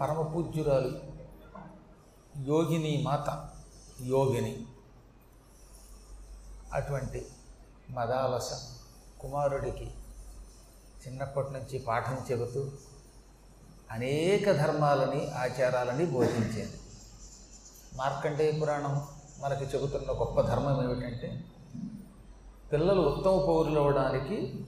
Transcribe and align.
పరమ 0.00 0.20
పూజ్యురాలు 0.22 0.90
యోగిని 2.44 3.02
మాత 3.06 3.28
యోగిని. 4.02 4.66
అటువంటి 6.72 7.26
మదాలస 7.90 8.50
కుమారుడికి 9.20 9.86
చిన్నప్పటి 11.02 11.52
నుంచి 11.52 11.78
పాఠం 11.78 12.18
చెబుతూ 12.30 12.62
అనేక 13.90 14.52
ధర్మాలని 14.52 15.22
ఆచారాలని 15.30 16.06
బోధించేది. 16.06 16.78
మార్కండేయ 17.94 18.52
పురాణం 18.60 19.06
మనకి 19.38 19.64
చెబుతున్న 19.64 20.10
గొప్ప 20.10 20.40
ధర్మం 20.40 20.78
ఏమిటంటే 20.84 21.44
పిల్లలు 22.72 23.00
ఉత్తమ 23.00 23.36
పౌరులు 23.46 23.80
అవ్వడానికి 23.80 24.64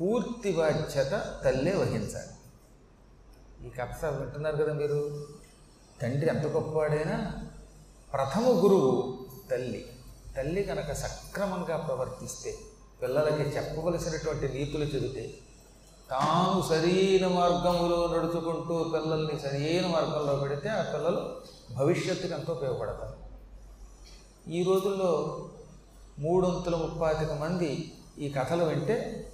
పూర్తి 0.00 0.56
బాధ్యత 0.56 1.12
తల్లే 1.44 1.76
వహించాలి. 1.76 2.32
ఈ 3.66 3.68
కథ 3.68 4.06
వింటున్నారు 4.06 4.56
కదా 4.56 4.72
మీరు? 4.72 5.26
తండ్రి 6.02 6.30
ఎంత 6.30 6.46
గొప్పవాడైనా 6.46 7.32
ప్రథమ 8.12 8.44
గురువు 8.64 9.18
తల్లి. 9.50 9.86
తల్లి 10.36 10.62
కనుక 10.62 10.92
సక్రమంగా 10.92 11.76
ప్రవర్తిస్తే 11.76 12.54
పిల్లలకి 13.02 13.42
చెప్పవలసినటువంటి 13.42 14.48
నీతులు 14.48 14.84
చెబితే 14.84 15.34
తాను 16.10 16.62
సరైన 16.62 17.28
మార్గంలో 17.28 18.06
నడుచుకుంటూ 18.06 18.84
పిల్లల్ని 18.84 19.40
సరైన 19.40 19.86
మార్గంలో 19.86 20.36
పెడితే 20.36 20.68
ఆ 20.68 20.82
పిల్లలు 20.82 21.22
భవిష్యత్తుకి 21.74 22.34
ఎంతో 22.34 22.52
ఉపయోగపడతారు. 22.52 23.16
ఈ 24.50 24.62
రోజుల్లో 24.62 25.38
మూడొంతుల 26.18 26.76
ముప్పాతిక 26.76 27.32
మంది 27.32 27.92
ఈ 28.18 28.28
కథలు 28.28 28.64
వింటే 28.64 29.30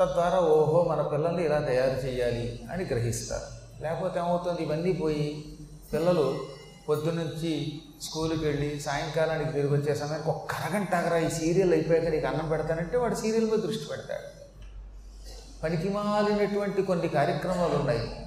తద్వారా 0.00 0.38
ఓహో 0.38 0.84
మన 0.84 1.02
పిల్లల్ని 1.02 1.44
ఇలా 1.44 1.58
తయారు 1.58 2.06
చేయాలి 2.06 2.60
అని 2.72 2.84
గ్రహిస్తారు. 2.84 3.42
లేకపోతే 3.82 4.18
ఏమవుతుంది? 4.18 4.62
ఇవన్నీ 4.62 4.92
పోయి 4.92 5.58
పిల్లలు 5.92 6.40
పొద్దున్నుంచి 6.88 7.82
స్కూల్కి 8.02 8.44
వెళ్ళి 8.44 8.80
సాయంకాలానికి 8.80 9.52
తిరిగి 9.52 9.74
వచ్చే 9.74 9.94
సమయానికి 9.94 10.28
ఒక్క 10.28 10.54
అరగంట 10.54 10.94
ఆగరా 10.94 11.18
ఈ 11.18 11.30
సీరియల్ 11.30 11.72
అయిపోయాక 11.72 12.04
నీకు 12.04 12.26
అన్నం 12.26 12.48
పెడతానంటే 12.48 12.96
వాడు 12.96 13.14
సీరియల్ 13.14 13.50
మీద 13.50 13.58
దృష్టి 13.58 13.84
పెడతాడు. 13.84 14.28
పనికిమాలినటువంటి 15.62 16.82
కొన్ని 16.82 17.08
కార్యక్రమాలు 17.08 17.74
ఉన్నాయి. 17.74 18.26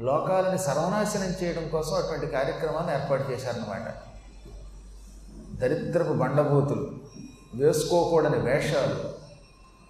లోకాలని 0.00 0.58
సర్వనాశనం 0.58 1.34
చేయడం 1.42 1.68
కోసం 1.68 1.94
అటువంటి 1.94 2.26
కార్యక్రమాన్ని 2.26 2.92
ఏర్పాటు 2.92 3.32
చేశారన్నమాట. 3.32 3.94
దరిద్రపు 5.60 6.12
బండబూతులు 6.12 6.90
వేసుకోకూడని 7.54 8.38
వేషాలు 8.38 9.19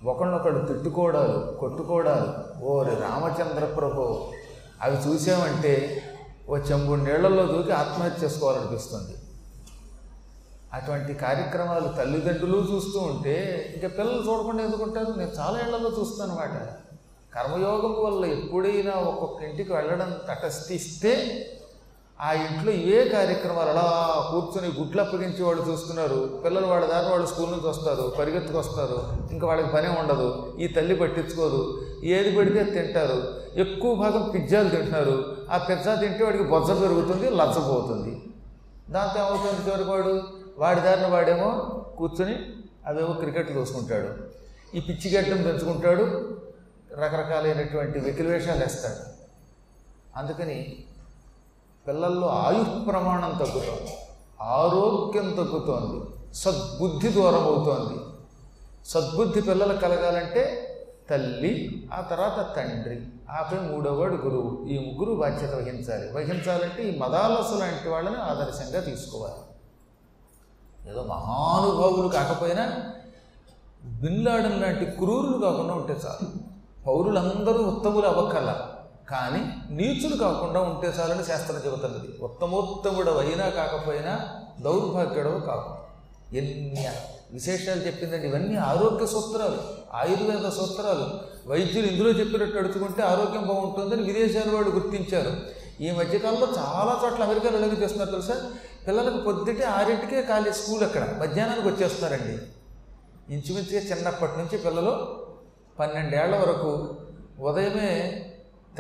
ఒకళ్ళొకడు 0.05 0.59
తిట్టుకోవడాలు 0.59 1.57
కొట్టుకోవడాలు 1.57 2.29
ఓరి 2.65 2.91
రామచంద్ర 3.01 3.65
ప్రభు 3.65 4.31
అవి 4.83 4.97
చూసామంటే 4.97 5.73
ఓ 6.49 6.57
చెంబు 6.57 6.95
నీళ్ళలో 6.95 7.47
దూకి 7.47 7.73
ఆత్మహత్య 7.73 8.25
చేసుకోవాలనిపిస్తుంది. 8.25 9.15
అటువంటి 10.73 11.15
కార్యక్రమాలు 11.15 11.89
తల్లిదండ్రులు 11.89 12.57
చూస్తూ 12.57 13.01
ఉంటే 13.01 13.37
ఇంకా 13.75 13.89
పిల్లలు 13.89 14.23
చూడకుండా 14.31 14.65
ఎందుకుంటారు 14.65 15.11
నేను 15.11 15.33
చాలా 15.39 15.61
ఏళ్ళలో 15.61 15.91
చూస్తాను 16.01 16.33
అనమాట 16.33 16.57
కర్మయోగం 17.35 18.05
వల్ల 18.05 18.25
ఎప్పుడైనా 18.25 18.93
ఒక్కొక్క 18.93 19.43
ఇంటికి 19.43 19.73
వెళ్ళడం 19.73 20.21
తటస్థిస్తే 20.29 21.13
ఆ 22.27 22.31
ఇంట్లో 22.47 22.73
ఏ 22.95 22.97
కార్యక్రమాలు 23.13 23.71
అలా 23.73 23.85
కూర్చొని 24.31 24.69
గుడ్లు 24.79 25.01
అప్పగించి 25.03 25.43
వాళ్ళు 25.47 25.63
చూస్తున్నారు 25.69 26.19
పిల్లలు 26.43 26.67
వాళ్ళ 26.67 26.85
దారి 26.87 27.09
వాళ్ళు 27.13 27.27
స్కూల్ 27.27 27.53
నుంచి 27.53 27.69
వస్తారు 27.69 28.05
పరిగెత్తుకు 28.19 28.59
వస్తారు 28.59 28.99
ఇంకా 29.35 29.45
వాళ్ళకి 29.51 29.71
పనే 29.77 29.91
ఉండదు 30.01 30.27
ఈ 30.63 30.67
తల్లి 30.77 30.97
పట్టించుకోదు 31.03 31.61
ఏది 32.17 32.31
పడితే 32.37 32.65
తింటారు 32.77 33.19
ఎక్కువ 33.65 33.93
భాగం 34.03 34.25
పిజ్జాలు 34.35 34.69
తింటున్నారు 34.69 35.17
ఆ 35.51 35.59
పిజ్జా 35.69 35.95
తింటే 35.95 36.25
వాడికి 36.25 36.45
బొజ్జ 36.45 36.71
పెరుగుతుంది 36.83 37.31
లచ్చపోతుంది 37.41 38.13
దాంతో 38.97 39.17
ఏమవుతుంది 39.23 39.63
చివరికి 39.67 39.91
వాడు 39.91 40.13
వాడి 40.59 40.81
దారిన 40.81 41.07
వాడేమో 41.07 41.51
కూర్చొని 41.99 42.37
అవేవో 42.89 43.13
క్రికెట్ 43.13 43.51
చూసుకుంటాడు. 43.57 44.11
ఈ 44.77 44.81
పిచ్చి 44.81 45.09
గడ్డం 45.17 45.41
పెంచుకుంటాడు 45.43 46.05
రకరకాలైనటువంటి 47.01 47.99
వెకిలివేషాలు 47.99 48.59
వేస్తాడు. 48.59 49.03
అందుకని 50.17 50.59
పిల్లల్లో 51.91 52.29
ఆయు 52.29 52.85
ప్రమాణం 52.85 53.31
తగ్గుతోంది 53.31 53.97
ఆరోగ్యం 54.41 55.31
తగ్గుతోంది 55.31 56.35
సద్బుద్ధి 56.35 57.09
దూరం 57.09 57.45
అవుతోంది 57.45 58.01
సద్బుద్ధి 58.89 59.41
పిల్లలు 59.41 59.79
కలగాలంటే 59.79 60.67
తల్లి 61.11 61.89
ఆ 61.95 62.01
తర్వాత 62.01 62.57
తండ్రి 62.57 63.07
ఆపై 63.31 63.59
మూడోవాడు 63.59 64.15
గురువు. 64.15 64.67
ఈ 64.69 64.79
ముగ్గురు 64.79 65.21
బాధ్యత 65.21 65.55
వహించాలి. 65.55 66.13
వహించాలంటే 66.13 66.89
ఈ 66.89 66.99
మదాలసు 66.99 67.59
లాంటి 67.59 67.89
వాళ్ళని 67.89 68.17
ఆదర్శంగా 68.17 68.81
తీసుకోవాలి. 68.81 69.35
ఏదో 70.91 71.03
మహానుభావులు 71.03 72.09
కాకపోయినా 72.09 72.93
బిన్లాడన్ 73.85 74.63
లాంటి 74.63 74.85
క్రూరులు 74.85 75.39
కాకుండా 75.39 75.75
ఉంటే 75.75 75.93
చాలు. 76.07 76.29
పౌరులందరూ 76.87 77.65
ఉత్తములు 77.65 78.07
అవ్వకల 78.07 78.69
కానీ 79.11 79.75
నీచుడు 79.75 80.17
కాకుండా 80.17 80.61
ఉంటే 80.61 80.93
చాలని 81.01 81.25
శాస్త్రం 81.25 81.63
చెబుతున్నది. 81.67 82.25
ఉత్తమోత్తముడు 82.25 83.11
అయినా 83.11 83.49
కాకపోయినా 83.49 84.29
దౌర్భాగ్యుడవు 84.61 85.41
కాకు 85.41 85.77
ఎన్ని 86.37 86.89
విశేషాలు 87.33 87.81
చెప్పిందండి. 87.81 88.29
ఇవన్నీ 88.29 88.57
ఆరోగ్య 88.57 89.07
సూత్రాలు 89.07 89.59
ఆయుర్వేద 89.93 90.51
సూత్రాలు. 90.51 91.07
వైద్యులు 91.47 91.87
ఇందులో 91.87 92.11
చెప్పినట్టు 92.11 92.59
నడుచుకుంటే 92.59 93.03
ఆరోగ్యం 93.03 93.47
బాగుంటుందని 93.47 94.13
విదేశాల 94.13 94.55
వాళ్ళు 94.55 94.71
గుర్తించారు. 94.71 95.61
ఈ 95.83 95.91
మధ్యకాలంలో 95.91 96.47
చాలా 96.47 97.01
చోట్ల 97.05 97.25
అమెరికాలో 97.25 97.59
ఎలాగ 97.59 97.83
చేస్తున్నారు 97.83 98.11
తెలుసా? 98.11 98.51
పిల్లలకు 98.87 99.19
పొద్దుటే 99.19 99.65
ఆరింటికే 99.65 100.23
ఖాళీ 100.23 100.53
స్కూల్ 100.53 100.83
అక్కడ. 100.83 101.17
మధ్యాహ్నానికి 101.19 101.69
వచ్చేస్తున్నారండి. 101.69 102.43
ఇంచుమించుగా 103.35 103.97
చిన్నప్పటి 103.97 104.33
నుంచి 104.39 104.59
పిల్లలు 104.59 105.25
పన్నెండేళ్ళ 105.79 106.37
వరకు 106.37 106.97
ఉదయమే 107.41 108.27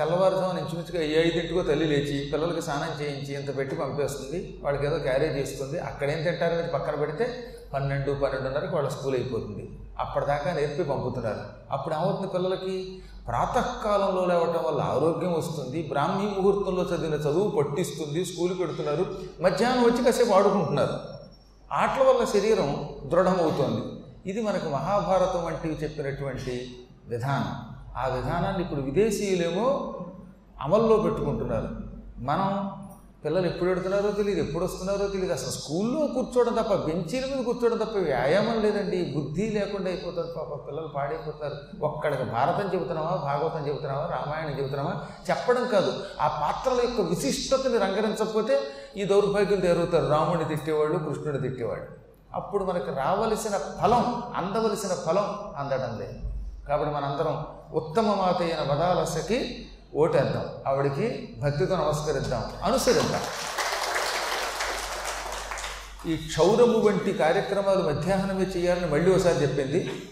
తెల్లవారుజామున 0.00 0.58
ఇంచుమించుగా 0.58 1.02
ఏ 1.04 1.28
ఐదింటికో 1.28 1.62
తల్లి 1.62 1.86
లేచి 1.86 2.30
పిల్లలకి 2.32 2.62
స్నానం 2.62 3.02
చేయించి 3.02 3.34
ఇంత 3.34 3.56
పెట్టి 3.56 3.76
పంపేస్తుంది 3.76 4.60
వాళ్ళకి 4.62 4.86
ఏదో 4.86 4.98
క్యారేజ్ 4.98 5.36
ఇస్తుంది 5.36 5.78
అక్కడేం 5.78 6.22
తింటారనేది 6.22 6.68
పక్కన 6.68 6.94
పెడితే 6.94 7.44
పన్నెండు 7.74 8.12
పన్నెండున్నరకు 8.12 8.76
వాళ్ళ 8.76 8.88
స్కూల్ 8.88 9.14
అయిపోతుంది. 9.14 9.70
అప్పటిదాకా 9.98 10.52
నేర్పి 10.52 10.84
పంపుతున్నారు. 10.84 11.40
అప్పుడు 11.70 11.94
ఏమవుతుంది 11.94 12.28
పిల్లలకి? 12.28 13.02
ప్రాతకాలంలో 13.28 14.24
లేవటం 14.24 14.64
వల్ల 14.64 14.80
ఆరోగ్యం 14.80 15.32
వస్తుంది 15.32 15.82
బ్రాహ్మీ 15.82 16.24
ముహూర్తంలో 16.24 16.82
చదివిన 16.82 17.14
చదువు 17.14 17.50
పట్టిస్తుంది 17.50 18.24
స్కూల్కి 18.24 18.58
పెడుతున్నారు 18.58 19.06
మధ్యాహ్నం 19.40 19.84
వచ్చి 19.84 20.04
కాసేపు 20.04 20.30
ఆడుకుంటున్నారు. 20.30 20.92
ఆటల 21.72 22.02
వల్ల 22.02 22.24
శరీరం 22.24 22.88
దృఢమవుతోంది. 23.04 23.82
ఇది 24.30 24.42
మనకు 24.42 24.68
మహాభారతం 24.68 25.44
వంటివి 25.44 25.74
చెప్పినటువంటి 25.74 26.76
విధానం. 27.08 27.79
ఆ 27.96 28.06
విధానాన్ని 28.06 28.62
ఇప్పుడు 28.62 28.80
విదేశీయులేమో 28.80 29.94
అమల్లో 30.60 30.96
పెట్టుకుంటున్నారు. 30.96 31.68
మనం 32.18 32.70
పిల్లలు 33.24 33.46
ఎప్పుడు 33.46 33.68
పెడుతున్నారో 33.68 34.10
తెలియదు 34.10 34.40
ఎప్పుడు 34.40 34.64
వస్తున్నారో 34.64 35.06
తెలియదు 35.06 35.32
అసలు 35.32 35.50
స్కూల్లో 35.50 36.06
కూర్చోవడం 36.06 36.62
తప్ప 36.62 36.74
బెంచీల 36.74 37.36
మీద 37.36 37.44
కూర్చోవడం 37.44 37.78
తప్ప 37.78 37.96
వ్యాయామం 37.98 38.60
లేదండి. 38.60 39.12
బుద్ధి 39.16 39.50
లేకుండా 39.50 39.90
అయిపోతారు 39.90 40.26
పాప 40.26 40.68
పిల్లలు 40.68 40.88
పాడైపోతారు. 40.88 41.84
ఒక్కడికి 41.84 42.24
భారతం 42.24 42.74
చెబుతున్నావా 42.74 43.16
భాగవతం 43.16 43.68
చెబుతున్నావా 43.68 44.06
రామాయణం 44.06 44.58
చెబుతున్నావా? 44.58 45.06
చెప్పడం 45.30 45.68
కాదు. 45.68 45.92
ఆ 46.20 46.28
పాత్రల 46.28 46.80
యొక్క 46.84 47.00
విశిష్టతని 47.00 47.78
రంగరించకపోతే 47.78 48.60
ఈ 48.96 49.04
దౌర్భాగ్యం 49.04 49.60
తెరుగుతారు 49.60 50.06
రాముడిని 50.06 50.48
తిట్టేవాళ్ళు 50.48 50.98
కృష్ణుడిని 50.98 51.48
తిట్టేవాళ్ళు. 51.48 51.86
అప్పుడు 52.34 52.64
మనకు 52.64 52.94
రావలసిన 52.94 53.56
ఫలం 53.56 54.22
అందవలసిన 54.36 54.88
ఫలం 54.88 55.24
అందడం 55.56 55.98
లేదు. 55.98 56.18
కాబట్టి 56.68 56.94
మనందరం 56.94 57.46
ఉత్తమ 57.72 58.10
అయిన 58.40 58.72
వదాలసకి 58.72 59.68
ఓటేద్దాం. 59.94 60.48
ఆవిడికి 60.66 61.36
భక్తితో 61.42 61.76
నమస్కరిద్దాం. 61.76 62.44
అనుసరిద్దాం. 62.62 63.20
ఈ 66.06 66.16
క్షౌరము 66.16 66.78
వంటి 66.78 67.12
కార్యక్రమాలు 67.12 67.82
మధ్యాహ్నమే 67.82 68.42
చేయాలని 68.42 68.86
మళ్ళీ 68.86 69.10
ఒకసారి 69.10 69.42
చెప్పింది. 69.42 70.02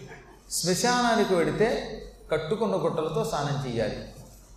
శ్మశానానికి 0.51 1.35
వెడితే 1.35 2.01
కట్టుకున్న 2.31 2.75
గుట్టలతో 2.75 3.25
స్నానం 3.25 3.71
చేయాలి. 3.71 4.03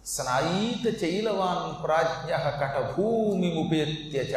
స్నాయిత 0.06 1.04
చైలవాన్ 1.04 1.84
ప్రాజ్ఞ 1.84 2.36
కటభూమి 2.36 3.64
ఉపేత్య 3.66 4.28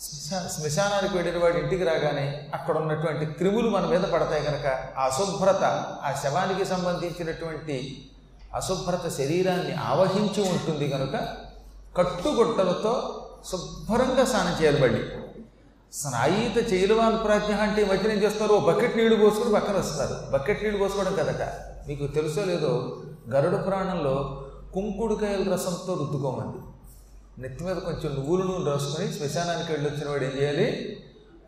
శ్మశానానికి 0.00 1.16
వెళ్ళిన 1.16 1.42
వాడు 1.42 1.58
ఇంటికి 1.58 1.84
రాగానే 1.84 2.50
అక్కడ 2.54 2.76
ఉన్నటువంటి 2.76 3.26
క్రిములు 3.26 3.68
మన 3.68 3.86
మీద 3.86 4.00
పడతాయి 4.00 4.44
కనుక 4.44 4.66
ఆ 4.98 5.04
అశుభ్రత 5.04 5.64
ఆ 6.02 6.20
శవానికి 6.22 6.64
సంబంధించినటువంటి 6.64 8.04
అశుభ్రత 8.54 9.08
శరీరాన్ని 9.08 9.74
ఆవహించి 9.74 10.42
ఉంటుంది 10.50 10.88
కనుక 10.88 11.16
కట్టుగుట్టలతో 11.96 12.94
శుభ్రంగా 13.50 14.24
స్నానం 14.24 14.62
చేయాలి 14.62 14.80
బండి. 14.80 15.02
స్నాయిత 15.92 16.72
చేయలవాన్ 16.72 17.24
ప్రాజ్ఞ 17.24 17.54
అంటే 17.54 17.82
ఈ 17.82 17.84
మధ్య 17.84 18.12
ఏం 18.12 18.18
చేస్తారు 18.18 18.52
ఓ 18.52 18.58
బకెట్ 18.58 18.96
నీళ్ళు 18.96 19.16
పోసుకుని 19.16 19.54
పక్కన 19.54 19.76
వస్తారు. 19.76 20.32
బకెట్ 20.32 20.62
నీళ్ళు 20.62 20.78
పోసుకోవడం 20.78 21.14
కదట? 21.14 21.42
మీకు 21.88 22.06
తెలుసో 22.06 22.44
లేదో 22.44 23.02
గరుడ 23.30 23.66
పురాణంలో 23.66 24.46
కుంకుడుకాయల 24.74 25.54
రసంతో 25.54 25.94
రుద్దుకోమంది. 25.94 26.58
నెత్తి 27.40 27.64
మీద 27.64 27.76
కొంచెం 27.76 28.14
నువ్వుల 28.14 28.42
నూనె 28.42 28.70
రాసుకొని 28.70 29.12
శ్మశానానికి 29.12 29.72
వెళ్ళొచ్చిన 29.72 30.10
వాడు 30.10 30.24
ఏం 30.24 30.32
చేయాలి? 30.40 30.96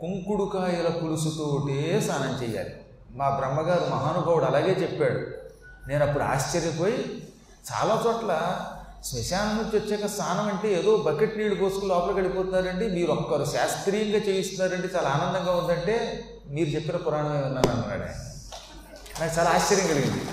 కుంకుడుకాయల 0.01 0.89
పులుసుతోటే 0.89 2.01
స్నానం 2.01 2.43
చేయాలి. 2.43 2.71
మా 3.11 3.31
బ్రహ్మగారు 3.31 3.91
మహానుభావుడు 3.91 4.45
అలాగే 4.45 4.73
చెప్పాడు. 4.73 5.21
నేను 5.89 6.07
అప్పుడు 6.07 6.25
ఆశ్చర్యపోయి 6.25 7.29
చాలా 7.73 8.03
చోట్ల 8.07 8.61
శ్మశానం 9.05 9.57
నుంచి 9.57 9.79
వచ్చాక 9.79 10.11
స్నానం 10.11 10.49
అంటే 10.49 10.73
ఏదో 10.73 10.97
బకెట్ 10.97 11.39
నీళ్ళు 11.39 11.55
పోసుకుని 11.55 11.87
లోపలికి 11.87 12.21
వెళ్ళిపోతున్నారండి. 12.21 12.89
మీరు 12.89 13.13
ఒక్కరు 13.13 13.45
శాస్త్రీయంగా 13.45 14.19
చేయిస్తున్నారండి. 14.19 14.87
చాలా 14.87 15.09
ఆనందంగా 15.09 15.57
ఉందంటే 15.57 16.25
మీరు 16.47 16.69
చెప్పిన 16.69 16.97
పురాణం 16.97 17.39
ఏమన్నాను 17.39 17.71
అన్నాడు 17.71 18.03
ఆయన. 18.03 18.19
నాకు 19.21 19.39
చాలా 19.39 19.51
ఆశ్చర్యం 19.51 19.87
కలిగింది. 19.87 20.25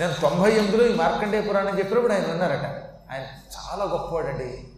నేను 0.00 0.12
తొంభై 0.22 0.50
ఎనిమిదిలో 0.50 0.86
ఈ 0.86 0.94
మార్కండేయ 0.94 1.40
పురాణం 1.40 1.78
చెప్పినప్పుడు 1.78 2.12
ఆయన 2.12 2.26
విన్నారట. 2.26 2.66
ఆయన 3.12 3.22
చాలా 3.56 3.84
గొప్పవాడండి. 3.84 4.68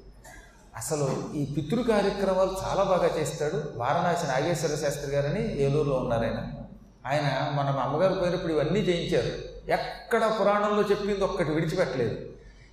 అసలు 0.76 1.08
ఈ 1.34 1.44
పితృ 1.44 1.82
కార్యక్రమాలు 1.82 2.56
చాలా 2.64 2.82
బాగా 2.82 3.20
చేస్తాడు. 3.20 3.62
వారణాసి 3.76 4.26
నాగేశ్వర 4.26 4.76
శాస్త్రి 4.76 5.12
గారని 5.12 5.62
ఏలూరులో 5.62 5.96
ఉన్నారు 5.96 6.24
ఆయన. 6.24 6.44
ఆయన 7.06 7.52
మన 7.54 7.66
అమ్మగారు 7.66 8.14
పోయినప్పుడు 8.14 8.52
ఇవన్నీ 8.52 8.80
చేయించారు. 8.80 9.56
ఎక్కడ 9.72 10.36
పురాణంలో 10.40 10.82
చెప్పింది 10.82 11.24
ఒక్కటి 11.24 11.50
విడిచిపెట్టలేదు. 11.50 12.18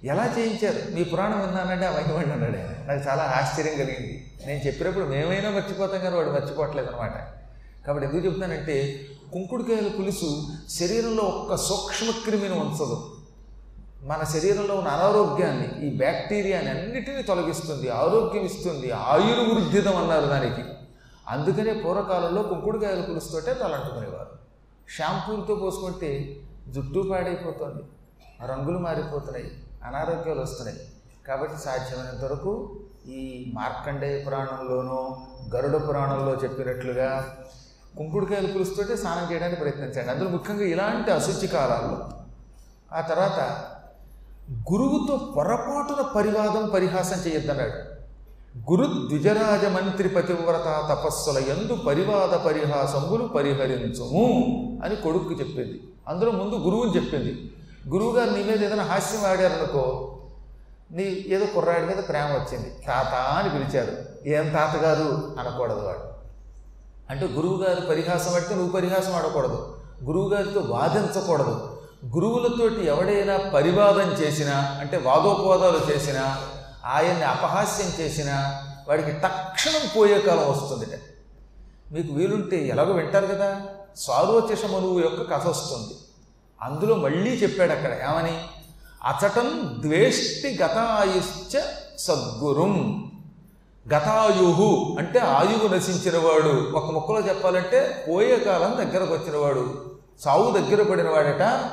ఎలా 0.03 0.35
చేయించారు? 0.37 0.95
మీ 0.95 1.03
పురాణం 1.03 1.41
విన్నానంటే 1.41 1.85
ఆ 1.85 1.91
మహిమండి 1.91 2.31
అన్నాడు 2.31 2.87
నాకు 2.87 3.09
చాలా 3.09 3.23
ఆశ్చర్యం 3.23 3.73
కలిగింది. 3.73 4.33
నేను 4.45 4.67
చెప్పినప్పుడు 4.67 5.05
మేమైనా 5.05 5.49
మర్చిపోతాం 5.49 5.99
కానీ 5.99 6.15
వాడు 6.15 6.29
మర్చిపోవట్లేదు 6.29 6.87
అనమాట 6.87 7.13
కాబట్టి 7.87 8.09
ఎందుకు 8.09 8.25
చెప్తానంటే 8.25 9.05
కుంకుడుకాయల 9.33 9.87
పులుసు 9.87 10.45
శరీరంలో 10.69 11.23
ఒక్క 11.23 11.55
సూక్ష్మక్రిమిని 11.55 12.59
ఉంచదు. 12.59 13.12
మన 14.03 14.23
శరీరంలో 14.23 14.75
ఉన్న 14.75 14.87
అనారోగ్యాన్ని 14.87 15.87
ఈ 15.87 15.97
బ్యాక్టీరియాని 15.97 16.69
అన్నిటినీ 16.69 17.21
తొలగిస్తుంది 17.23 17.89
ఆరోగ్యం 17.89 18.43
ఇస్తుంది 18.43 18.91
ఆయుర్వృద్ధిదం 18.91 19.97
అన్నారు 19.97 20.25
దానికి. 20.25 20.63
అందుకనే 21.27 21.73
పూర్వకాలంలో 21.73 22.43
కుంకుడుకాయలు 22.43 23.01
పులుస్తుంటే 23.01 23.53
తలంటుకునేవారు. 23.53 24.33
షాంపూలతో 24.89 25.55
పోసుకుంటే 25.55 26.35
జుట్టు 26.67 27.09
పాడైపోతుంది 27.11 27.83
రంగులు 28.51 28.77
మారిపోతున్నాయి 28.77 29.63
అనారోగ్యాలు 29.83 30.41
వస్తున్నాయి. 30.41 30.79
కాబట్టి 31.27 31.61
సాధ్యమైనంత 31.61 32.23
వరకు 32.23 32.79
ఈ 33.07 33.51
మార్కండేయ 33.53 34.23
పురాణంలోనూ 34.23 35.17
గరుడ 35.55 35.89
పురాణంలో 35.89 36.35
చెప్పినట్లుగా 36.35 37.37
కుంకుడుకాయలు 37.97 38.47
పులుస్తుంటే 38.47 38.97
స్నానం 38.97 39.33
చేయడానికి 39.33 39.59
ప్రయత్నించండి. 39.59 40.11
అందులో 40.11 40.29
ముఖ్యంగా 40.29 40.63
ఇలాంటి 40.63 41.11
అశుచి 41.11 41.47
కాలాల్లో 41.47 42.09
ఆ 42.93 43.01
తర్వాత 43.01 43.69
గురువుతో 44.51 45.33
పొరపాటున 45.35 46.01
పరివాదం 46.15 46.69
పరిహాసం 46.73 47.21
చేయొద్దన్నాడు. 47.21 47.93
గురు 48.71 48.85
ద్విజరాజ 48.85 49.65
మంత్రి 49.65 50.09
పతివ్రత 50.09 50.87
తపస్సుల 50.91 51.37
ఎందు 51.37 51.75
పరివాద 51.75 52.29
పరిహాసములు 52.29 53.27
పరిహరించుము 53.27 54.27
అని 54.85 54.95
కొడుకు 54.95 55.31
చెప్పింది. 55.31 55.83
అందులో 56.07 56.31
ముందు 56.31 56.55
గురువుని 56.55 56.95
చెప్పింది. 56.95 57.51
గురువుగారు 57.87 58.29
నీ 58.29 58.43
మీద 58.43 58.63
ఏదైనా 58.63 58.83
హాస్యం 58.83 59.31
ఆడారనుకో 59.31 60.09
నీ 60.91 61.25
ఏదో 61.27 61.45
కుర్రాడి 61.45 61.85
మీద 61.85 61.95
ప్రేమ 61.95 62.23
వచ్చింది. 62.23 62.69
తాత 62.87 63.15
అని 63.15 63.49
పిలిచారు. 63.49 63.91
ఏం 64.27 64.49
తాతగారు? 64.49 65.35
అనకూడదు 65.39 65.85
వాడు. 65.85 66.13
అంటే 67.09 67.25
గురువుగారు 67.27 67.81
పరిహాసం 67.81 68.35
ఆడితే 68.35 68.55
నువ్వు 68.55 68.71
పరిహాసం 68.71 69.13
ఆడకూడదు. 69.13 69.73
గురువుగారితో 70.03 70.59
వాదించకూడదు. 70.59 71.72
గురువులతోటి 72.05 72.85
ఎవడైనా 72.85 73.37
పరివాదం 73.37 74.11
చేసినా 74.11 74.77
అంటే 74.79 74.97
వాదోపవాదాలు 74.97 75.79
చేసినా 75.91 76.37
ఆయన్ని 76.85 77.23
అపహాస్యం 77.23 78.05
చేసినా 78.05 78.63
వాడికి 78.87 79.11
తక్షణం 79.11 79.89
పోయే 79.97 80.19
కాలం 80.19 80.51
వస్తుందిట. 80.51 80.99
మీకు 81.91 82.13
వీలుంటే 82.13 82.67
ఎలాగో 82.67 82.93
వింటారు 82.93 83.25
కదా 83.25 83.61
స్వారోచష 83.97 84.65
యొక్క 85.03 85.33
కథ 85.33 85.47
వస్తుంది. 85.47 85.93
అందులో 86.61 86.95
మళ్ళీ 86.95 87.31
చెప్పాడు 87.31 87.71
అక్కడ 87.71 87.91
ఏమని? 87.91 88.43
అచటం 89.03 89.77
ద్వేష్టి 89.79 90.57
గతాయుశ్చ 90.63 91.61
సద్గురుం. 91.97 93.03
గతాయుహు 93.93 94.95
అంటే 94.99 95.19
ఆయువు 95.19 95.75
నశించినవాడు. 95.75 96.77
ఒక 96.77 96.91
ముక్కలో 96.91 97.19
చెప్పాలంటే 97.19 98.05
పోయే 98.09 98.37
కాలం 98.37 98.77
దగ్గరకు 98.77 99.13
వచ్చినవాడు. 99.13 99.93
సావు 100.21 100.51
దగ్గర 100.51 100.83
పడినవాడట. 100.83 101.69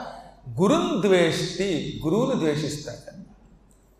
గురున్ 0.48 1.02
ద్వేష్టి 1.02 2.00
గురువుని 2.04 2.40
ద్వేషిస్తాడు. 2.40 3.20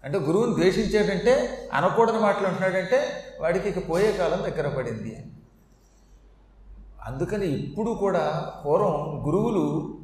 అంటే 0.05 0.19
గురువుని 0.19 0.55
ద్వేషించాడంటే 0.55 1.69
అనకూడని 1.73 2.19
మాటలు 2.19 2.47
అంటున్నాడంటే 2.47 3.25
వాడికి 3.41 3.69
ఇక 3.69 3.91
పోయే 3.91 4.13
కాలం 4.13 4.39
దగ్గర 4.39 4.69
పడింది 4.69 5.17
అని. 5.17 5.31
అందుకని 7.05 7.47
ఇప్పుడు 7.47 7.91
కూడా 7.91 8.53
పూర్వం 8.67 9.27
గురువులు 9.27 9.99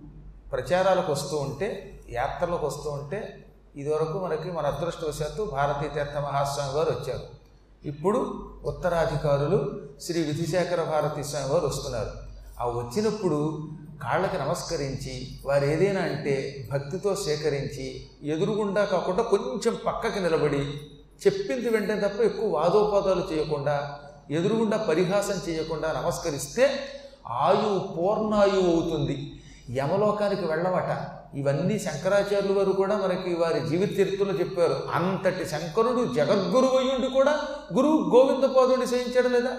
ప్రచారాలకు 0.53 1.12
వస్తూ 1.12 1.37
ఉంటే 1.37 2.00
యాత్రలకు 2.11 2.67
వస్తూ 2.67 2.91
ఉంటే 2.91 3.47
ఇదివరకు 3.77 4.19
మనకి 4.19 4.53
మన 4.53 4.67
అదృష్టవశాత్తు 4.67 5.43
భారతీ 5.43 5.88
తీర్థ 5.88 6.17
మహాస్వామి 6.17 6.75
వారు 6.75 6.91
వచ్చారు. 6.91 7.37
ఇప్పుడు 7.88 8.49
ఉత్తరాధికారులు 8.65 9.88
శ్రీ 10.00 10.23
విధిశేఖర 10.23 10.83
భారతీ 10.83 11.25
స్వామి 11.25 11.53
వారు 11.53 11.67
వస్తున్నారు. 11.67 12.11
ఆ 12.61 12.67
వచ్చినప్పుడు 12.67 13.69
కాళ్ళకి 14.02 14.38
నమస్కరించి 14.38 15.28
వారు 15.46 15.64
ఏదైనా 15.64 16.00
అంటే 16.00 16.69
భక్తితో 16.72 17.14
సేకరించి 17.14 18.06
ఎదురుగుండా 18.22 18.84
కాకుండా 18.84 19.22
కొంచెం 19.22 19.76
పక్కకి 19.87 20.20
నిలబడి 20.20 20.81
చెప్పింది 21.26 21.69
వెంటనే 21.69 22.00
తప్ప 22.00 22.20
ఎక్కువ 22.20 22.56
వాదోపాదాలు 22.56 23.25
చేయకుండా 23.32 23.98
ఎదురుగుండా 24.31 24.76
పరిహాసం 24.76 25.40
చేయకుండా 25.48 26.02
నమస్కరిస్తే 26.02 26.70
ఆయువు 27.26 27.78
పూర్ణాయువు 27.78 28.66
అవుతుంది. 28.66 29.40
యమలోకానికి 29.70 30.46
వెళ్ళవట. 30.46 30.99
ఇవన్నీ 31.34 31.78
శంకరాచార్యుల 31.78 32.58
వారు 32.58 32.72
కూడా 32.72 32.96
మనకి 32.96 33.34
వారి 33.34 33.60
జీవిత 33.60 34.00
చరిత్రలో 34.00 34.32
చెప్పారు. 34.32 34.82
అంతటి 34.92 35.49
శంకరుడు 35.49 36.14
జగద్గురువు 36.14 36.78
అయ్యుండి 36.78 37.08
కూడా 37.08 37.42
గురువు 37.75 38.10
గోవిందపాదుని 38.14 38.87
సేవించాడు 38.87 39.28
లేదా? 39.28 39.58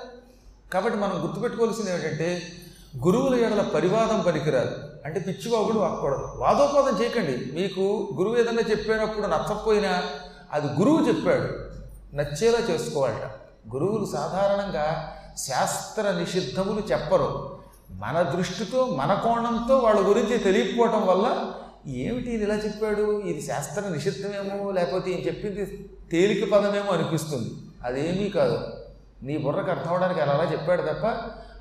కాబట్టి 0.73 0.99
మనం 0.99 1.23
గుర్తుపెట్టుకోవాల్సింది 1.23 1.91
ఏమిటంటే 1.91 2.41
గురువుల 3.03 3.35
ఎడల 3.35 3.61
పరివాదం 3.61 4.21
పనికిరాదు. 4.21 4.75
అంటే 5.05 5.19
పిచ్చివాగుడు 5.19 5.77
వాక్కూడదు. 5.77 6.29
వాదోపాదం 6.35 7.01
చేయకండి. 7.01 7.61
మీకు 7.61 8.09
గురువు 8.15 8.37
ఏదన్నా 8.37 8.61
చెప్పినప్పుడు 8.69 9.27
నచ్చకపోయినా 9.27 10.03
అది 10.53 10.67
గురువు 10.67 11.07
చెప్పాడు. 11.07 11.67
నచ్చేలా 12.15 12.59
చేసుకోవాలట. 12.59 13.31
గురువులు 13.73 14.05
సాధారణంగా 14.05 15.13
శాస్త్ర 15.37 16.11
నిషిద్ధములు 16.11 16.91
చెప్పరు. 16.91 17.57
మన 17.91 18.21
దృష్టితో 18.21 18.85
మన 18.85 19.13
కోణంతో 19.13 19.77
వాళ్ళ 19.77 20.07
గురించి 20.07 20.37
తెలియకపోవటం 20.37 21.07
వల్ల 21.07 21.53
ఏమిటి 21.87 22.31
ఇది 22.31 22.43
ఇలా 22.43 22.55
చెప్పాడు? 22.55 23.21
ఇది 23.21 23.41
శాస్త్ర 23.41 23.89
నిషిద్ధమేమో 23.89 24.71
లేకపోతే 24.71 25.11
ఈయన 25.11 25.27
చెప్పింది 25.27 25.89
తేలిక 26.11 26.51
పదమేమో 26.51 26.91
అనిపిస్తుంది. 26.91 27.51
అదేమీ 27.85 28.29
కాదు. 28.29 28.59
నీ 29.23 29.37
బుర్రకు 29.37 29.71
అర్థం 29.71 29.89
అవడానికి 29.89 30.21
అలా 30.21 30.33
అలా 30.33 30.51
చెప్పాడు 30.51 30.81
తప్ప 30.81 31.05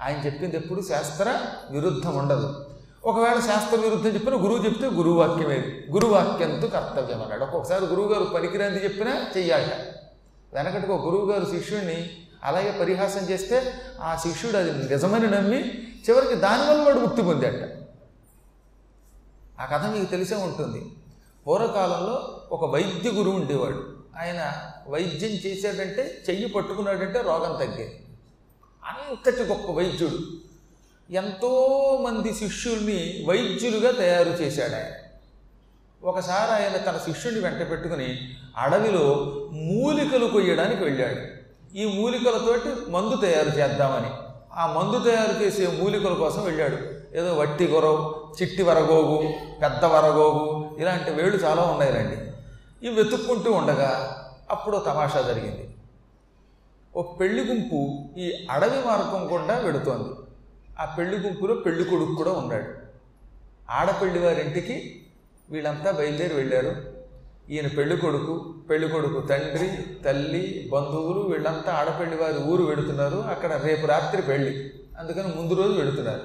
ఆయన 0.02 0.26
చెప్పింది 0.26 0.56
ఎప్పుడు 0.56 0.82
శాస్త్ర 0.82 1.40
విరుద్ధం 1.70 2.16
ఉండదు. 2.16 2.70
ఒకవేళ 3.04 3.40
శాస్త్ర 3.40 3.80
విరుద్ధం 3.80 4.08
చెప్పిన 4.08 4.34
గురువు 4.34 4.64
చెప్తే 4.64 4.86
గురువు 4.86 5.18
వాక్యమే 5.20 5.84
గురువాక్యంతో 5.90 6.66
కర్తవ్యం 6.66 7.22
అన్నాడు. 7.22 7.44
ఒక్కొక్కసారి 7.44 7.84
గురువుగారు 7.84 8.24
పనికిరాంది 8.24 8.84
చెప్పినా 8.84 9.26
చెయ్యాలట. 9.36 9.72
వెనకటికి 10.52 10.92
ఒక 10.92 11.04
గురువుగారు 11.06 11.44
శిష్యుడిని 11.44 12.10
అలాగే 12.44 12.76
పరిహాసం 12.80 13.26
చేస్తే 13.30 13.72
ఆ 14.00 14.16
శిష్యుడు 14.16 14.56
అది 14.56 14.72
నిజమని 14.72 15.26
నమ్మి 15.26 15.58
చివరికి 15.82 16.34
దానివల్ల 16.34 16.82
వాడు 16.82 16.98
ముక్తి 16.98 17.22
పొందాట 17.22 17.86
ఆ 19.60 19.64
కథ 19.64 19.86
మీకు 19.86 20.10
తెలిసే 20.10 20.34
ఉంటుంది. 20.34 20.92
పూర్వకాలంలో 21.46 22.40
ఒక 22.52 22.70
వైద్య 22.70 23.10
గురువు 23.10 23.36
ఉండేవాడు. 23.36 23.96
ఆయన 24.18 24.52
వైద్యం 24.88 25.30
చేశాడంటే 25.30 26.24
చెయ్యి 26.30 26.48
పట్టుకున్నాడంటే 26.48 27.20
రోగం 27.20 27.52
తగ్గేది. 27.52 28.05
అంతటి 28.86 29.42
గొప్ప 29.42 29.72
వైద్యుడు. 29.72 30.18
ఎంతోమంది 31.12 32.34
శిష్యుల్ని 32.34 33.24
వైద్యులుగా 33.28 33.90
తయారు 33.90 34.28
చేశాడు 34.28 34.74
ఆయన. 34.74 34.92
ఒకసారి 36.02 36.50
ఆయన 36.50 36.76
తన 36.76 37.12
శిష్యుడిని 37.12 37.42
వెంట 37.42 37.70
పెట్టుకుని 37.70 38.18
అడవిలో 38.56 39.32
మూలికలు 39.52 40.26
కొయ్యడానికి 40.26 40.84
వెళ్ళాడు. 40.84 41.46
ఈ 41.76 41.84
మూలికలతోటి 41.84 42.90
మందు 42.90 43.16
తయారు 43.16 43.48
చేద్దామని. 43.48 44.10
ఆ 44.52 44.66
మందు 44.66 45.04
తయారు 45.04 45.44
చేసే 45.44 45.66
మూలికల 45.66 46.14
కోసం 46.14 46.44
వెళ్ళాడు. 46.44 46.96
ఏదో 47.16 47.34
వట్టి 47.34 47.66
గొరవ 47.66 48.14
చిట్టి 48.42 48.62
వరగోగు 48.62 49.32
పెద్ద 49.62 49.84
వరగోగు 49.84 50.76
ఇలాంటి 50.78 51.10
వేళ్ళు 51.10 51.36
చాలా 51.36 51.62
ఉన్నాయి 51.62 51.92
రండి 51.92 52.16
ఇవి 52.86 53.02
వెతుక్కుంటూ 53.02 53.52
ఉండగా 53.52 54.22
అప్పుడు 54.50 54.76
తమాషా 54.76 55.20
జరిగింది. 55.20 55.75
ఓ 56.98 57.02
పెళ్ళి 57.02 57.42
గుంపు 57.44 57.78
ఈ 58.18 58.26
అడవి 58.50 58.78
మార్గం 58.86 59.22
గుండా 59.32 59.54
వెడుతోంది 59.58 60.10
ఆ 60.80 60.84
పెళ్ళి 60.98 61.16
గుంపులో 61.16 61.54
పెళ్ళి 61.54 61.84
కొడుకు 61.84 62.14
కూడా 62.14 62.32
ఉన్నాడు. 62.32 62.68
ఆడపెళ్ళి 63.70 64.18
వారింటికి 64.18 64.76
వీళ్ళంతా 65.50 65.90
బయలుదేరి 65.90 66.34
వెళ్ళారు. 66.34 66.72
ఈయన 67.50 67.66
పెళ్ళి 67.66 67.96
కొడుకు 67.96 68.34
పెళ్ళి 68.70 68.88
కొడుకు 68.88 69.20
తండ్రి 69.20 69.68
తల్లి 70.04 70.70
బంధువులు 70.72 71.20
వీళ్ళంతా 71.20 71.72
ఆడపెళ్ళి 71.72 72.16
వారి 72.16 72.38
ఊరు 72.52 72.62
వెడుతున్నారు 72.62 73.16
అక్కడ 73.16 73.52
రేపు 73.66 73.86
రాత్రి 73.86 74.22
పెళ్ళి. 74.22 74.54
అందుకని 74.98 75.28
ముందు 75.36 75.54
రోజు 75.54 75.72
వెడుతున్నారు 75.72 76.24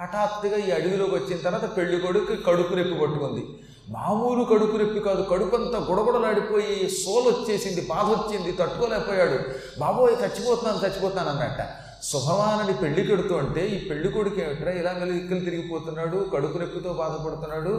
హఠాత్తుగా 0.00 0.58
ఈ 0.66 0.70
అడవిలోకి 0.70 1.14
వచ్చిన 1.14 1.38
తర్వాత 1.46 1.76
పెళ్ళి 1.76 2.00
కొడుకు 2.00 2.34
కడుపు 2.46 2.74
రెప్పి 2.74 2.98
పట్టుకుంది. 3.00 3.42
మామూలు 3.88 4.44
కడుపు 4.44 4.76
రెప్పి 4.76 5.00
కాదు 5.00 5.22
కడుపు 5.22 5.56
అంతా 5.56 5.78
గొడగొడలాడిపోయి 5.78 6.90
సోలు 6.90 7.28
వచ్చేసింది 7.28 7.86
బాధ 7.88 8.06
వచ్చింది 8.06 8.52
తట్టుకోలేకపోయాడు. 8.52 9.38
బాబోయ్ 9.80 10.14
చచ్చిపోతున్నాను 10.14 10.84
చచ్చిపోతున్నాను 10.84 11.28
అన్నట్ట. 11.28 11.62
శుభవానని 12.02 12.74
పెళ్ళి 12.74 13.04
కడుతూ 13.04 13.36
అంటే 13.36 13.66
ఈ 13.66 13.88
పెళ్ళి 13.88 14.08
కొడుకు 14.12 14.40
ఏమిట్రా 14.40 14.72
ఇలా 14.72 14.92
మెలికలు 14.92 15.40
తిరిగిపోతున్నాడు 15.40 16.30
కడుపు 16.34 16.58
రెప్పితో 16.58 16.92
బాధపడుతున్నాడు 16.92 17.74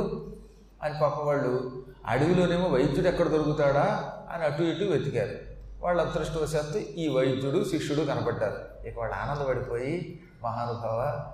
అని 0.84 0.94
పాప 1.02 1.24
వాళ్ళు 1.24 1.84
అడవిలోనేమో 2.06 2.68
వైద్యుడు 2.70 3.08
ఎక్కడ 3.08 3.28
దొరుకుతాడా 3.28 4.14
అని 4.32 4.44
అటు 4.44 4.64
ఇటు 4.64 4.84
వెతికారు. 4.84 5.36
వాళ్ళ 5.82 6.02
అదృష్టవశాత్తు 6.02 6.78
ఈ 6.78 7.08
వైద్యుడు 7.08 7.64
శిష్యుడు 7.64 8.02
కనపడ్డారు. 8.02 8.88
ఇక 8.88 9.00
వాళ్ళు 9.00 9.16
ఆనందపడిపోయి 9.16 10.20
మహానుభావ 10.44 11.30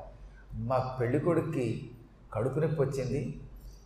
మా 0.54 0.98
పెళ్ళి 1.02 1.20
కొడుక్కి 1.20 1.90
కడుపు 2.34 2.60
నొప్పి 2.60 2.82
వచ్చింది 2.82 3.40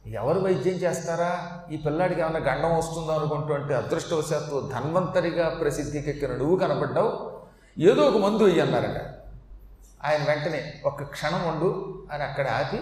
ఎవరు 0.05 0.39
వైద్యం 0.39 0.73
చేస్తారా? 0.73 1.61
ఈ 1.71 1.77
పిల్లాడికి 1.77 2.21
ఏమైనా 2.21 2.39
గండం 2.39 2.77
వస్తుందో 2.77 3.11
అనుకుంటుంటే 3.11 3.73
అదృష్టవశాత్తు 3.73 4.69
ధన్వంతరిగా 4.73 5.49
ప్రసిద్ధికెక్కిన 5.49 6.35
నువ్వు 6.35 6.55
కనపడ్డావు. 6.55 7.31
ఏదో 7.79 8.03
ఒక 8.03 8.17
మందు 8.17 8.43
అన్నారట. 8.43 8.97
ఆయన 10.03 10.23
వెంటనే 10.23 10.81
ఒక్క 10.85 11.03
క్షణం 11.03 11.47
ఉండు 11.47 12.03
అని 12.11 12.23
అక్కడ 12.23 12.47
ఆపి 12.47 12.79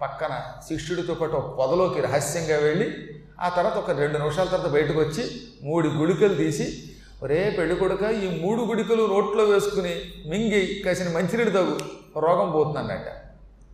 పక్కన 0.00 0.42
శిష్యుడితో 0.68 1.14
పాటు 1.14 1.32
ఒక 1.32 1.58
పొదలోకి 1.58 2.00
రహస్యంగా 2.00 2.56
వెళ్ళి 2.56 2.94
ఆ 3.40 3.48
తర్వాత 3.48 3.76
ఒక 3.76 3.90
రెండు 3.90 4.18
నిమిషాల 4.18 4.46
తర్వాత 4.46 4.70
బయటకు 4.72 5.00
వచ్చి 5.00 5.50
మూడు 5.62 5.88
గుడికలు 5.88 6.34
తీసి 6.34 6.94
ఒరే 7.22 7.54
పెళ్ళి 7.58 7.76
కొడుక 7.76 8.02
ఈ 8.02 8.42
మూడు 8.42 8.62
గుడికలు 8.62 9.06
రోట్లో 9.06 9.44
వేసుకుని 9.44 10.00
మింగి 10.26 10.82
కసిన 10.86 11.16
మంచినీడు 11.16 11.50
తగు 11.50 11.78
రోగం 12.20 12.52
పోతుందన్నట్ట 12.52 13.27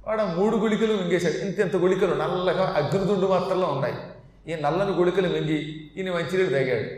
వాడు 0.07 0.23
మూడు 0.23 0.57
గుళికలు 0.57 0.93
మింగేశాడు. 0.97 1.35
ఇంత 1.35 1.59
ఇంత 1.59 1.77
గుళికలు 1.77 2.15
నల్లగా 2.15 2.65
అగ్నిదుండు 2.77 3.27
మాత్రంలో 3.27 3.67
ఉన్నాయి. 3.67 3.95
ఈ 4.53 4.55
నల్లని 4.61 4.91
గుళికలు 4.91 5.29
మింగి 5.29 5.91
ఈయన 5.97 6.11
మంచినీళ్ళు 6.15 6.51
తాగాడు. 6.51 6.89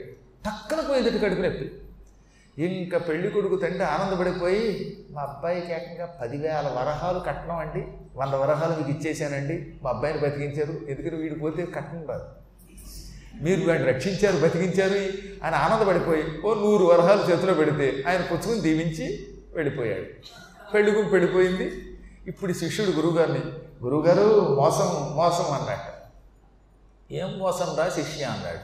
టక్కన 0.47 0.81
పోయేదట్టు 0.89 1.19
కడుపు 1.19 1.41
నొప్పి. 1.41 1.71
ఇంకా 2.59 2.99
పెళ్ళి 2.99 3.31
కొడుకు 3.31 3.57
తండ్రి 3.57 3.83
ఆనందపడిపోయి 3.83 4.97
మా 5.11 5.23
అబ్బాయికి 5.23 5.73
ఏకంగా 5.73 6.07
పదివేల 6.23 6.73
వరహాలు 6.79 7.19
కట్నం 7.19 7.57
అండి. 7.57 7.85
వంద 8.17 8.35
వరహాలు 8.35 8.77
మీకు 8.77 8.91
ఇచ్చేసానండి 8.91 9.75
మా 9.83 9.91
అబ్బాయిని 9.91 10.21
బతికించారు. 10.21 10.81
ఎందుకని 10.89 11.23
వీడు 11.23 11.35
పోతే 11.35 11.67
కట్నం 11.67 12.07
రాదు. 12.09 12.25
మీరు 13.43 13.69
వాడిని 13.69 13.89
రక్షించారు 13.89 14.37
బతికించారు 14.37 14.99
అని 15.47 15.57
ఆనందపడిపోయి 15.57 16.25
ఓ 16.45 16.55
నూరు 16.55 16.85
వరహాలు 16.85 17.31
చేతిలో 17.31 17.55
పెడితే 17.55 18.05
ఆయన 18.09 18.21
పుచ్చుకుని 18.21 18.61
దీవించి 18.61 19.27
వెళ్ళిపోయాడు. 19.55 20.07
పెళ్ళికు 20.75 21.03
పెళ్ళిపోయింది 21.03 21.71
ఇప్పుడు 22.27 22.53
శిష్యుడు 22.53 22.91
గురువుగారిని 22.91 23.41
గురువుగారు 23.85 24.57
మోసం 24.61 25.17
మోసం 25.17 25.55
అన్నాడు. 25.55 25.97
ఏం 27.15 27.39
మోసం 27.39 27.77
రా 27.77 27.89
శిష్య 27.89 28.25
అన్నాడు. 28.25 28.59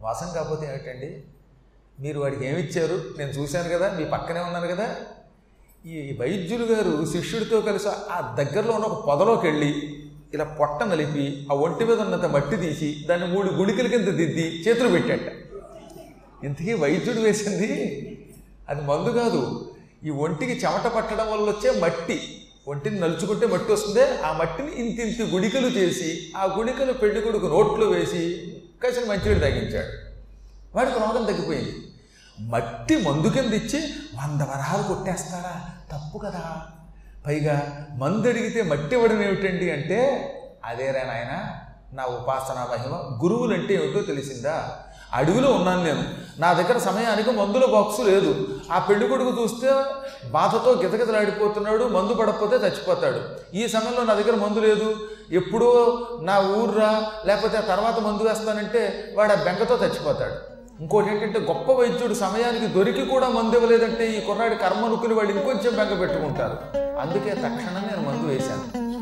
మోసం 0.00 0.32
కాకపోతే 0.34 0.66
ఏమిటండి? 0.66 1.24
మీరు 2.00 2.20
వాడికి 2.20 2.46
ఏమిచ్చారు 2.46 3.04
నేను 3.18 3.30
చూశాను 3.30 3.68
కదా 3.68 3.92
మీ 3.98 4.04
పక్కనే 4.04 4.40
ఉన్నాను 4.40 4.66
కదా. 4.66 4.96
ఈ 5.86 6.16
వైద్యులు 6.20 6.64
గారు 6.64 7.06
శిష్యుడితో 7.12 7.60
కలిసి 7.60 7.88
ఆ 7.88 8.34
దగ్గరలో 8.34 8.72
ఉన్న 8.72 8.86
ఒక 8.86 9.06
పొదలోకి 9.06 9.46
వెళ్ళి 9.46 10.02
ఇలా 10.34 10.44
పొట్ట 10.44 10.82
నలిపి 10.82 11.48
ఆ 11.52 11.54
ఒంటి 11.54 11.84
మీద 11.84 12.00
ఉన్నంత 12.00 12.24
మట్టి 12.24 12.56
తీసి 12.56 13.06
దాన్ని 13.08 13.26
మూడు 13.26 13.50
గుళికల 13.50 13.86
కింద 13.86 14.08
దిద్ది 14.08 14.64
చేతులు 14.68 14.88
పెట్టాట. 14.88 15.32
ఇంతకీ 16.44 16.72
వైద్యుడు 16.72 17.20
వేసింది? 17.20 17.72
అది 18.68 18.80
మందు 18.82 19.10
కాదు. 19.18 19.74
ఈ 20.04 20.10
ఒంటికి 20.10 20.52
చెమట 20.52 20.86
పట్టడం 20.86 21.32
వల్ల 21.32 21.50
వచ్చే 21.50 21.80
మట్టి 21.80 22.39
ఒంటిని 22.70 23.00
నలుచుకుంటే 23.00 23.46
మట్టి 23.46 23.72
వస్తుంది 23.72 24.04
ఆ 24.24 24.32
మట్టిని 24.32 24.72
ఇంత 24.72 25.22
గుడికలు 25.34 25.66
చేసి 25.68 26.08
ఆ 26.36 26.44
గుడికలు 26.58 26.92
పెళ్ళి 26.92 27.20
కొడుకు 27.20 27.46
నోట్లో 27.46 27.86
వేసి 27.86 28.22
కసిన 28.82 29.04
మంచినీళ్ళు 29.08 29.44
తగ్గించాడు 29.44 29.92
వాడికి 30.76 30.98
రోగం 30.98 31.24
తగ్గిపోయింది. 31.24 31.72
మట్టి 32.38 32.96
మందు 32.96 33.28
కింద 33.28 33.52
ఇచ్చి 33.52 33.78
వంద 34.14 34.42
వరహాలు 34.42 34.82
కొట్టేస్తారా? 34.82 35.54
తప్పు 35.92 36.18
కదా. 36.18 36.44
పైగా 37.26 37.56
మందు 37.92 38.28
అడిగితే 38.28 38.62
మట్టి 38.62 38.94
ఇవ్వడం 38.94 39.22
ఏమిటండి 39.22 39.70
అంటే 39.70 39.98
అదేరా 40.64 41.02
నాయన 41.04 41.32
నా 41.92 42.04
ఉపాసనా 42.04 42.68
మహిమ 42.70 42.94
గురువులంటే 43.24 43.74
ఏమిటో 43.74 44.02
తెలిసిందా? 44.02 44.56
అడుగులో 45.14 45.50
ఉన్నాను 45.52 45.84
నేను. 45.84 46.04
నా 46.38 46.52
దగ్గర 46.52 46.78
సమయానికి 46.78 47.30
మందుల 47.30 47.64
బాక్సు 47.66 48.02
లేదు. 48.02 48.58
ఆ 48.72 48.78
పెళ్ళి 48.78 49.08
కొడుకు 49.08 49.42
చూస్తే 49.42 49.70
బాధతో 50.30 50.70
గితగితలాడిపోతున్నాడు 50.72 51.84
మందు 51.84 52.14
పడకపోతే 52.14 52.56
చచ్చిపోతాడు. 52.56 53.20
ఈ 53.56 53.68
సమయంలో 53.68 54.04
నా 54.04 54.14
దగ్గర 54.14 54.34
మందు 54.34 54.60
లేదు. 54.60 54.96
ఎప్పుడో 55.32 55.98
నా 56.22 56.38
ఊర్రా 56.38 57.06
లేకపోతే 57.26 57.56
ఆ 57.56 57.60
తర్వాత 57.60 57.98
మందు 57.98 58.22
వేస్తానంటే 58.22 59.14
వాడు 59.16 59.32
ఆ 59.32 59.34
బెంగతో 59.34 59.76
చచ్చిపోతాడు. 59.84 60.50
ఇంకోటి 60.82 61.10
ఏంటంటే 61.10 61.40
గొప్ప 61.40 61.72
వైద్యుడు 61.72 62.14
సమయానికి 62.14 62.66
దొరికి 62.66 63.04
కూడా 63.04 63.28
మందు 63.28 63.56
ఇవ్వలేదంటే 63.56 64.06
ఈ 64.06 64.20
కుర్రాడి 64.20 64.56
కర్మ 64.56 64.86
నుక్కుని 64.86 65.14
వాళ్ళు 65.14 65.32
ఇంకొంచెం 65.32 65.76
బెంగ 65.76 66.00
పెట్టుకుంటారు. 66.00 66.56
అందుకే 67.00 67.30
తక్షణం 67.30 67.82
నేను 67.90 68.10
మందు 68.10 68.26
వేశాను. 68.26 68.99